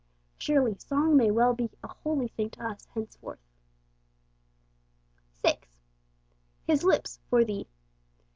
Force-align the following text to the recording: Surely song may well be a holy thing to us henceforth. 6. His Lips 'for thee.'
Surely 0.39 0.73
song 0.73 1.15
may 1.15 1.29
well 1.29 1.53
be 1.53 1.69
a 1.83 1.87
holy 1.87 2.29
thing 2.29 2.49
to 2.49 2.65
us 2.65 2.87
henceforth. 2.95 3.37
6. 5.45 5.77
His 6.65 6.83
Lips 6.83 7.19
'for 7.29 7.43
thee.' 7.45 7.67